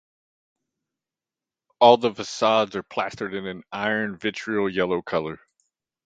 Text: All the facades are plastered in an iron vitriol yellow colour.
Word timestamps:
All 1.79 1.97
the 1.97 2.11
facades 2.11 2.75
are 2.75 2.81
plastered 2.81 3.35
in 3.35 3.45
an 3.45 3.61
iron 3.71 4.17
vitriol 4.17 4.67
yellow 4.67 5.03
colour. 5.03 5.39